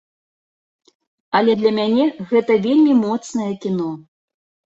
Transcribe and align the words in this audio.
Але 1.39 1.51
для 1.59 1.71
мяне 1.79 2.07
гэта 2.31 2.57
вельмі 2.65 2.93
моцнае 3.05 3.51
кіно. 3.67 3.91